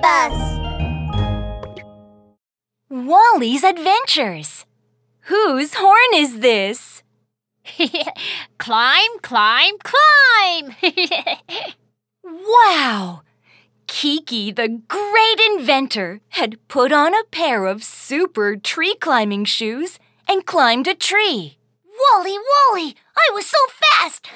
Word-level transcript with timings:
Bus! 0.00 0.58
Wali's 2.88 3.64
Adventures. 3.64 4.64
Whose 5.22 5.74
horn 5.74 6.14
is 6.14 6.40
this? 6.40 7.02
climb, 8.58 9.18
climb, 9.22 9.74
climb! 9.82 10.76
Wow! 12.26 13.22
Kiki, 13.86 14.50
the 14.50 14.68
great 14.68 15.40
inventor, 15.50 16.20
had 16.30 16.58
put 16.68 16.92
on 16.92 17.14
a 17.14 17.24
pair 17.30 17.66
of 17.66 17.84
super 17.84 18.56
tree 18.56 18.94
climbing 19.00 19.44
shoes 19.44 19.98
and 20.28 20.44
climbed 20.44 20.88
a 20.88 20.94
tree. 20.94 21.58
Wali, 21.84 22.36
Wali, 22.36 22.96
I 23.16 23.30
was 23.32 23.46
so 23.46 23.58
fast! 23.68 24.28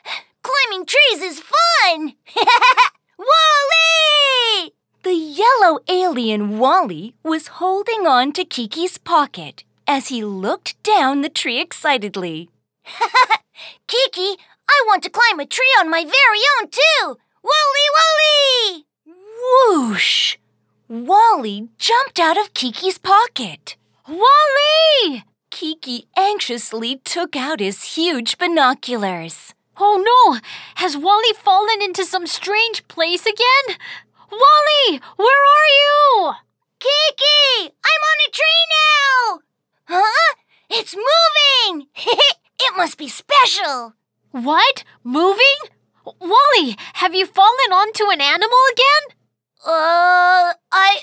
Climbing 0.42 0.86
trees 0.86 1.22
is 1.22 1.42
fun! 1.42 2.14
Yellow 5.68 5.80
alien 5.90 6.58
Wali 6.58 7.14
was 7.22 7.58
holding 7.60 8.06
on 8.06 8.32
to 8.32 8.42
Kiki's 8.46 8.96
pocket 8.96 9.64
as 9.86 10.08
he 10.08 10.24
looked 10.24 10.82
down 10.82 11.20
the 11.20 11.28
tree 11.28 11.60
excitedly. 11.60 12.48
Kiki, 13.86 14.38
I 14.66 14.82
want 14.86 15.02
to 15.02 15.10
climb 15.10 15.38
a 15.38 15.44
tree 15.44 15.74
on 15.78 15.90
my 15.90 16.04
very 16.04 16.42
own, 16.56 16.70
too! 16.70 17.18
Wali, 17.42 17.86
Wali! 17.98 18.86
Whoosh! 19.42 20.38
Wali 20.88 21.68
jumped 21.76 22.18
out 22.18 22.38
of 22.38 22.54
Kiki's 22.54 22.96
pocket. 22.96 23.76
Wali! 24.08 25.24
Kiki 25.50 26.06
anxiously 26.16 27.02
took 27.04 27.36
out 27.36 27.60
his 27.60 27.94
huge 27.94 28.38
binoculars. 28.38 29.52
Oh 29.78 30.00
no! 30.00 30.40
Has 30.76 30.96
Wali 30.96 31.34
fallen 31.34 31.82
into 31.82 32.06
some 32.06 32.26
strange 32.26 32.88
place 32.88 33.26
again? 33.26 33.76
Wali! 34.30 35.00
Where 35.16 35.42
are 35.56 35.70
you? 35.82 36.32
Kiki! 36.78 37.72
I'm 37.84 38.02
on 38.10 38.18
a 38.26 38.30
tree 38.30 38.64
now! 38.78 39.40
Huh? 39.84 40.34
It's 40.70 40.94
moving! 40.94 41.88
it 41.96 42.76
must 42.76 42.98
be 42.98 43.08
special! 43.08 43.94
What? 44.30 44.84
Moving? 45.02 45.58
Wali, 46.04 46.76
have 46.94 47.14
you 47.14 47.26
fallen 47.26 47.72
onto 47.72 48.10
an 48.10 48.20
animal 48.20 48.58
again? 48.72 49.18
Uh, 49.66 50.54
I. 50.70 51.00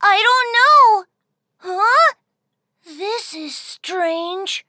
I 0.00 0.22
don't 0.22 0.52
know. 0.58 1.04
Huh? 1.58 2.14
This 2.86 3.34
is 3.34 3.56
strange. 3.56 4.64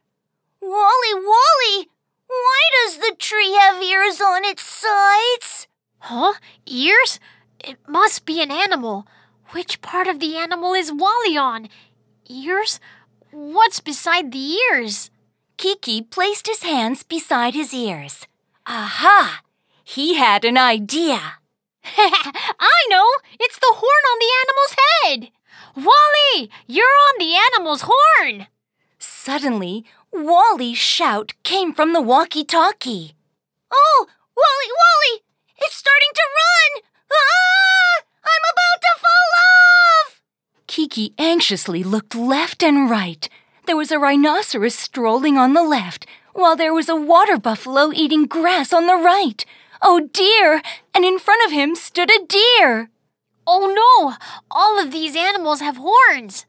Wali, 0.61 1.13
Wali! 1.13 1.89
Why 2.27 2.61
does 2.83 2.97
the 2.97 3.15
tree 3.17 3.53
have 3.53 3.81
ears 3.81 4.19
on 4.21 4.43
its 4.43 4.63
sides? 4.63 5.67
Huh? 5.99 6.33
Ears? 6.65 7.19
It 7.59 7.77
must 7.87 8.25
be 8.25 8.41
an 8.41 8.51
animal. 8.51 9.07
Which 9.51 9.81
part 9.81 10.07
of 10.07 10.19
the 10.19 10.37
animal 10.37 10.73
is 10.73 10.91
Wali 10.91 11.37
on? 11.37 11.69
Ears? 12.29 12.79
What's 13.31 13.79
beside 13.79 14.31
the 14.31 14.55
ears? 14.55 15.09
Kiki 15.57 16.01
placed 16.01 16.47
his 16.47 16.63
hands 16.63 17.03
beside 17.03 17.53
his 17.53 17.73
ears. 17.73 18.27
Aha! 18.65 19.41
He 19.83 20.15
had 20.15 20.45
an 20.45 20.57
idea. 20.57 21.39
I 21.83 22.85
know! 22.89 23.05
It's 23.39 23.57
the 23.59 23.73
horn 23.75 24.03
on 24.11 24.19
the 24.19 24.31
animal's 24.41 24.75
head! 24.85 25.31
Wali! 25.75 26.49
You're 26.67 26.85
on 26.85 27.15
the 27.19 27.35
animal's 27.35 27.83
horn! 27.85 28.47
Suddenly, 28.99 29.85
Wali's 30.11 30.77
shout 30.77 31.33
came 31.43 31.73
from 31.73 31.93
the 31.93 32.01
walkie 32.01 32.43
talkie. 32.43 33.15
Oh, 33.71 34.07
Wali, 34.35 34.69
Wali! 34.79 35.23
It's 35.57 35.75
starting 35.75 36.13
to 36.13 36.21
run! 36.41 36.83
Ah! 37.11 38.03
I'm 38.23 38.43
about 38.53 38.81
to 38.81 38.99
fall 38.99 39.29
off! 39.49 40.21
Kiki 40.99 41.13
anxiously 41.17 41.81
looked 41.81 42.13
left 42.13 42.61
and 42.61 42.89
right. 42.89 43.29
There 43.65 43.77
was 43.77 43.89
a 43.89 43.97
rhinoceros 43.97 44.75
strolling 44.75 45.37
on 45.37 45.53
the 45.53 45.63
left, 45.63 46.05
while 46.33 46.57
there 46.57 46.73
was 46.73 46.89
a 46.89 46.95
water 46.95 47.37
buffalo 47.37 47.93
eating 47.93 48.25
grass 48.25 48.73
on 48.73 48.85
the 48.85 48.97
right. 48.97 49.45
Oh 49.81 50.09
dear! 50.11 50.61
And 50.93 51.05
in 51.05 51.17
front 51.17 51.41
of 51.45 51.53
him 51.53 51.75
stood 51.75 52.11
a 52.11 52.25
deer. 52.25 52.89
Oh 53.47 53.71
no! 53.71 54.15
All 54.51 54.77
of 54.77 54.91
these 54.91 55.15
animals 55.15 55.61
have 55.61 55.77
horns. 55.77 56.45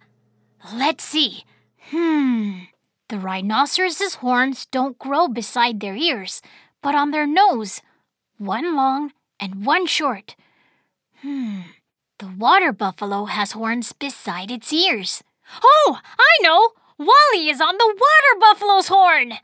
Let's 0.74 1.04
see. 1.04 1.44
Hmm. 1.92 2.64
The 3.08 3.20
rhinoceros's 3.20 4.16
horns 4.16 4.66
don't 4.66 4.98
grow 4.98 5.28
beside 5.28 5.78
their 5.78 5.94
ears, 5.94 6.42
but 6.82 6.96
on 6.96 7.12
their 7.12 7.26
nose. 7.26 7.82
One 8.36 8.74
long 8.74 9.12
and 9.38 9.64
one 9.64 9.86
short. 9.86 10.34
Hmm. 11.22 11.60
The 12.20 12.26
water 12.36 12.70
buffalo 12.70 13.24
has 13.24 13.52
horns 13.52 13.94
beside 13.94 14.50
its 14.50 14.70
ears. 14.74 15.24
Oh, 15.64 16.00
I 16.18 16.42
know! 16.42 16.72
Wali 16.98 17.48
is 17.48 17.62
on 17.62 17.78
the 17.78 17.86
water 17.86 18.38
buffalo's 18.38 18.88
horn! 18.88 19.38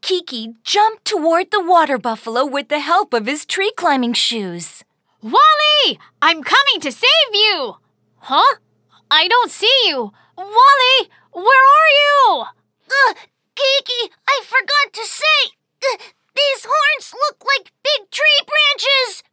Kiki 0.00 0.54
jumped 0.62 1.04
toward 1.04 1.50
the 1.50 1.60
water 1.60 1.98
buffalo 1.98 2.46
with 2.46 2.68
the 2.68 2.78
help 2.78 3.14
of 3.14 3.26
his 3.26 3.44
tree 3.44 3.72
climbing 3.76 4.12
shoes. 4.12 4.84
Wali! 5.22 5.98
I'm 6.22 6.44
coming 6.44 6.78
to 6.82 6.92
save 6.92 7.32
you! 7.32 7.78
Huh? 8.18 8.58
I 9.10 9.26
don't 9.26 9.50
see 9.50 9.76
you. 9.86 10.12
Wali, 10.38 11.10
where 11.32 11.66
are 11.78 11.92
you? 11.98 12.44
Uh, 12.86 13.14
Kiki, 13.56 14.14
I 14.28 14.40
forgot 14.44 14.92
to 14.92 15.04
say. 15.04 15.50
Uh, 15.82 15.96
these 16.36 16.62
horns 16.64 17.12
look 17.12 17.44
like 17.44 17.72
big 17.82 18.08
tree 18.12 18.40
branches. 18.46 19.24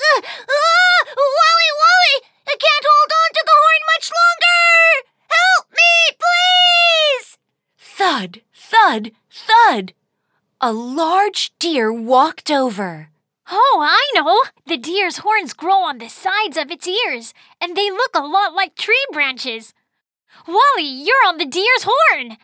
Uh, 0.00 0.20
ah, 0.24 1.00
Wali, 1.16 1.70
Wali! 1.78 2.16
I 2.46 2.56
can't 2.58 2.86
hold 2.86 3.10
on 3.14 3.30
to 3.32 3.42
the 3.46 3.56
horn 3.62 3.82
much 3.94 4.06
longer! 4.10 4.64
Help 5.38 5.66
me, 5.70 5.92
please! 6.18 7.38
Thud, 8.14 8.42
thud, 8.54 9.10
thud. 9.28 9.92
A 10.60 10.72
large 10.72 11.52
deer 11.58 11.92
walked 11.92 12.48
over. 12.48 13.08
Oh, 13.50 13.78
I 13.82 14.12
know! 14.14 14.40
The 14.68 14.76
deer's 14.76 15.18
horns 15.18 15.52
grow 15.52 15.82
on 15.82 15.98
the 15.98 16.08
sides 16.08 16.56
of 16.56 16.70
its 16.70 16.86
ears, 16.86 17.34
and 17.60 17.76
they 17.76 17.90
look 17.90 18.14
a 18.14 18.24
lot 18.24 18.54
like 18.54 18.76
tree 18.76 19.04
branches. 19.10 19.74
Wali, 20.46 20.86
you're 20.86 21.26
on 21.26 21.38
the 21.38 21.44
deer's 21.44 21.88
horn! 21.88 22.36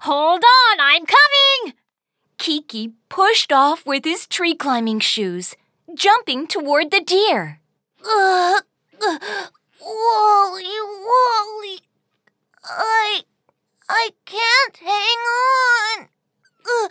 Hold 0.00 0.44
on, 0.44 0.80
I'm 0.80 1.04
coming! 1.04 1.74
Kiki 2.38 2.94
pushed 3.10 3.52
off 3.52 3.84
with 3.84 4.06
his 4.06 4.26
tree 4.26 4.54
climbing 4.54 5.00
shoes, 5.00 5.54
jumping 5.94 6.46
toward 6.46 6.90
the 6.90 7.02
deer. 7.02 7.60
Uh, 8.02 8.60
uh, 9.06 9.18
Wali, 9.78 10.72
Wali, 11.04 11.80
I, 12.64 13.24
I 13.94 14.08
can't 14.24 14.76
hang 14.78 15.18
on. 16.00 16.08
Uh, 16.66 16.88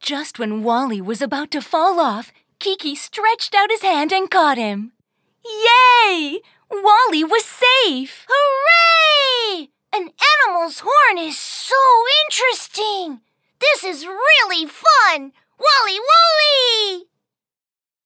Just 0.00 0.38
when 0.38 0.62
Wali 0.62 1.00
was 1.00 1.20
about 1.20 1.50
to 1.50 1.60
fall 1.60 2.00
off, 2.00 2.32
Kiki 2.58 2.94
stretched 2.94 3.54
out 3.54 3.70
his 3.70 3.82
hand 3.82 4.12
and 4.12 4.30
caught 4.30 4.56
him. 4.56 4.92
Yay! 5.44 6.40
Wali 6.70 7.22
was 7.22 7.44
safe! 7.44 8.26
hooray! 8.28 9.68
An 9.92 10.08
animal's 10.46 10.80
horn 10.84 11.18
is 11.18 11.38
so 11.38 11.76
interesting. 12.24 13.20
This 13.60 13.84
is 13.84 14.06
really 14.06 14.64
fun. 14.66 15.32
Wali, 15.58 15.98
Wali! 16.10 17.04